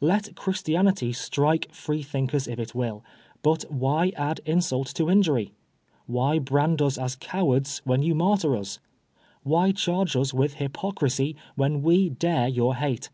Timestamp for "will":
2.76-3.02